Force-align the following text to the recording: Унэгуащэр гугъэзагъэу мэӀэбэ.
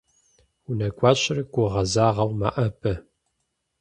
Унэгуащэр 0.69 1.39
гугъэзагъэу 1.51 2.31
мэӀэбэ. 2.39 2.93